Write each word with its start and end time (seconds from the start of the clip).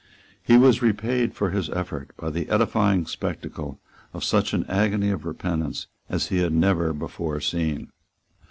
He 0.41 0.57
was 0.57 0.81
repaid 0.81 1.35
for 1.35 1.51
his 1.51 1.69
effort 1.69 2.09
by 2.17 2.31
the 2.31 2.49
edifying 2.49 3.05
spectacle 3.05 3.79
of 4.13 4.23
such 4.23 4.51
an 4.51 4.65
agony 4.67 5.11
of 5.11 5.25
repentance 5.25 5.85
as 6.09 6.29
he 6.29 6.39
had 6.39 6.53
never 6.53 6.91
before 6.91 7.39
seen. 7.39 7.91